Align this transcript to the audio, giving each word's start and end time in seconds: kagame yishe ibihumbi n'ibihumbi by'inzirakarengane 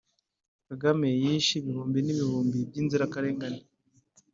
kagame 0.67 1.07
yishe 1.21 1.51
ibihumbi 1.57 1.99
n'ibihumbi 2.01 2.57
by'inzirakarengane 2.67 3.59